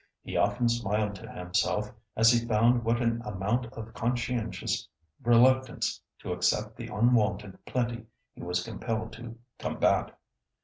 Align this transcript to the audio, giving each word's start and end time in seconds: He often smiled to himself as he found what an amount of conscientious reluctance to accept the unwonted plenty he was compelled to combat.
He 0.23 0.35
often 0.35 0.67
smiled 0.67 1.13
to 1.17 1.31
himself 1.31 1.91
as 2.15 2.31
he 2.31 2.47
found 2.47 2.83
what 2.83 2.99
an 3.03 3.21
amount 3.23 3.67
of 3.77 3.93
conscientious 3.93 4.87
reluctance 5.23 6.01
to 6.23 6.31
accept 6.33 6.75
the 6.75 6.87
unwonted 6.87 7.63
plenty 7.65 8.05
he 8.33 8.41
was 8.41 8.63
compelled 8.63 9.13
to 9.13 9.37
combat. 9.59 10.17